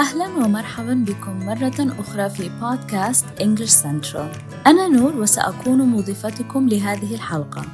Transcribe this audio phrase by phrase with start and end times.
[0.00, 7.64] أهلا ومرحبا بكم مرة أخرى في بودكاست English Central أنا نور وسأكون مضيفتكم لهذه الحلقة.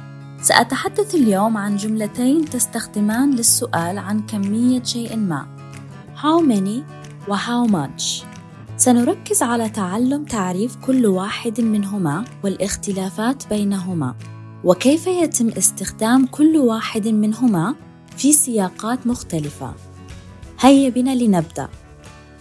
[0.41, 5.47] سأتحدث اليوم عن جملتين تستخدمان للسؤال عن كمية شيء ما.
[6.15, 6.83] How many
[7.29, 8.25] و How much.
[8.77, 14.15] سنركز على تعلم تعريف كل واحد منهما والاختلافات بينهما.
[14.63, 17.75] وكيف يتم استخدام كل واحد منهما
[18.17, 19.73] في سياقات مختلفة.
[20.59, 21.69] هيا بنا لنبدأ.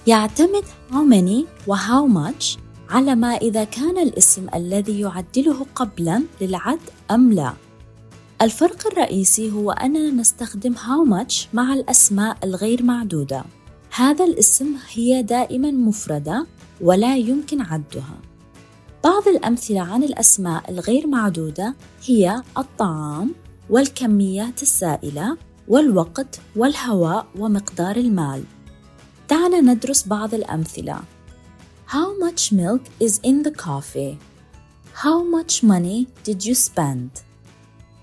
[0.06, 2.58] يعتمد how many و how much
[2.90, 6.78] على ما إذا كان الاسم الذي يعدله قبلا للعد
[7.10, 7.52] أم لا.
[8.42, 13.44] الفرق الرئيسي هو أننا نستخدم how much مع الأسماء الغير معدودة.
[13.96, 16.46] هذا الاسم هي دائما مفردة
[16.80, 18.18] ولا يمكن عدها.
[19.04, 21.74] بعض الأمثلة عن الأسماء الغير معدودة
[22.06, 23.34] هي الطعام
[23.70, 25.36] والكميات السائلة
[25.68, 28.42] والوقت والهواء ومقدار المال.
[29.30, 31.00] دعنا ندرس بعض الأمثلة
[31.88, 34.18] How much milk is in the coffee?
[35.04, 37.10] How much money did you spend?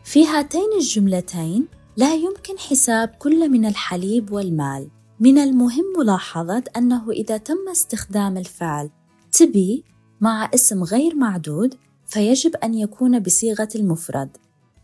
[0.03, 7.38] في هاتين الجملتين لا يمكن حساب كل من الحليب والمال من المهم ملاحظة أنه إذا
[7.38, 8.89] تم استخدام الفعل
[9.38, 9.83] to be
[10.21, 14.38] مع اسم غير معدود فيجب أن يكون بصيغة المفرد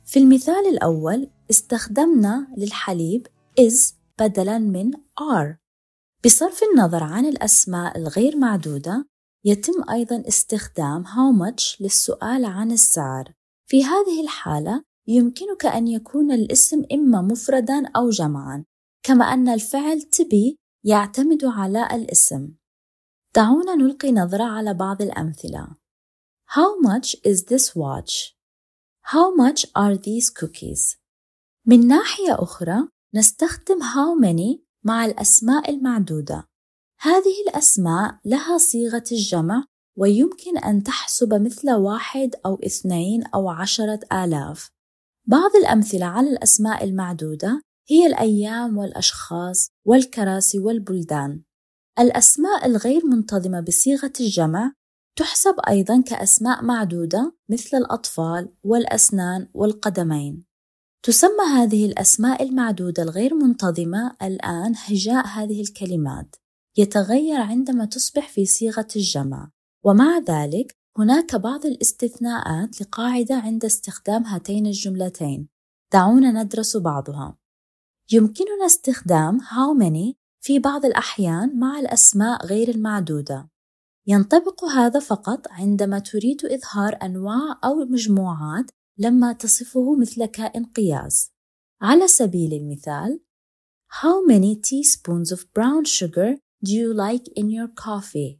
[0.06, 3.28] في المثال الأول استخدمنا للحليب
[3.62, 5.69] is بدلاً من are
[6.26, 9.06] بصرف النظر عن الأسماء الغير معدودة
[9.46, 13.34] يتم أيضا استخدام how much للسؤال عن السعر
[13.68, 18.66] في هذه الحالة يمكنك أن يكون الاسم إما مفردا أو جمعا
[19.04, 22.54] كما أن الفعل to be يعتمد على الاسم
[23.36, 25.68] دعونا نلقي نظرة على بعض الأمثلة
[26.52, 28.36] How much is this watch?
[29.14, 30.98] How much are these cookies?
[31.66, 36.48] من ناحية أخرى نستخدم how many مع الأسماء المعدودة.
[37.02, 39.64] هذه الأسماء لها صيغة الجمع
[39.98, 44.70] ويمكن أن تحسب مثل واحد أو اثنين أو عشرة آلاف.
[45.28, 51.44] بعض الأمثلة على الأسماء المعدودة هي الأيام والأشخاص والكراسي والبلدان.
[52.00, 54.74] الأسماء الغير منتظمة بصيغة الجمع
[55.16, 60.49] تحسب أيضا كأسماء معدودة مثل الأطفال والأسنان والقدمين.
[61.04, 66.36] تسمى هذه الأسماء المعدودة الغير منتظمة الآن هجاء هذه الكلمات.
[66.78, 69.52] يتغير عندما تصبح في صيغة الجمع.
[69.86, 75.48] ومع ذلك هناك بعض الاستثناءات لقاعدة عند استخدام هاتين الجملتين.
[75.94, 77.38] دعونا ندرس بعضها.
[78.12, 83.50] يمكننا استخدام how many في بعض الأحيان مع الأسماء غير المعدودة.
[84.08, 91.32] ينطبق هذا فقط عندما تريد إظهار أنواع أو مجموعات لما تصفه مثل كائن قياس
[91.82, 93.20] على سبيل المثال
[94.04, 98.40] How many teaspoons of brown sugar do you like in your coffee?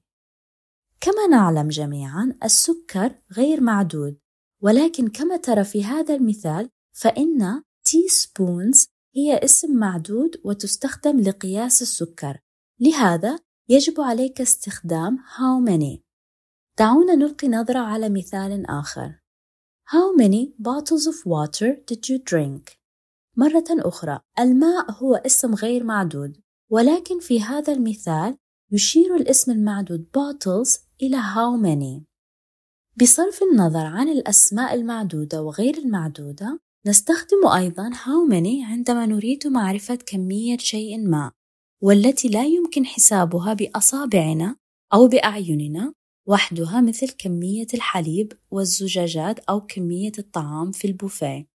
[1.02, 4.20] كما نعلم جميعا السكر غير معدود.
[4.62, 12.40] ولكن كما ترى في هذا المثال فإن teaspoons هي اسم معدود وتستخدم لقياس السكر.
[12.80, 13.40] لهذا
[13.70, 16.00] يجب عليك استخدام how many.
[16.78, 19.19] دعونا نلقي نظرة على مثال آخر.
[19.92, 22.78] How many bottles of water did you drink?
[23.38, 26.38] مرة أخرى الماء هو اسم غير معدود
[26.72, 28.38] ولكن في هذا المثال
[28.72, 32.06] يشير الاسم المعدود bottles إلى how many
[33.02, 40.58] بصرف النظر عن الأسماء المعدودة وغير المعدودة نستخدم أيضا how many عندما نريد معرفة كمية
[40.58, 41.32] شيء ما
[41.84, 44.56] والتي لا يمكن حسابها بأصابعنا
[44.94, 45.94] أو بأعيننا
[46.30, 51.48] وحدها مثل كمية الحليب والزجاجات أو كمية الطعام في البوفيه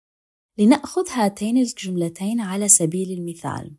[0.58, 3.78] لنأخذ هاتين الجملتين على سبيل المثال